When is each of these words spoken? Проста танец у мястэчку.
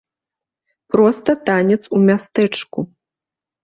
Проста 0.95 1.31
танец 1.51 1.81
у 1.99 2.05
мястэчку. 2.11 2.79